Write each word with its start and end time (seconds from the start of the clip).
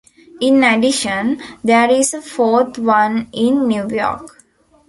In 0.39 0.63
addition, 0.63 1.39
there 1.63 1.87
is 1.91 2.15
a 2.15 2.23
fourth 2.23 2.79
one 2.79 3.27
in 3.33 3.67
New 3.67 3.87
York. 3.87 4.43